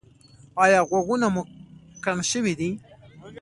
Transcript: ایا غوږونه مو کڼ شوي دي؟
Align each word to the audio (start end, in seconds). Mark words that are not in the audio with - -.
ایا 0.63 0.79
غوږونه 0.89 1.27
مو 1.33 1.41
کڼ 2.03 2.17
شوي 2.31 2.53
دي؟ 2.59 2.69